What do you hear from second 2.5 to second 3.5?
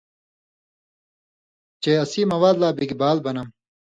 لا بِگ بال بنم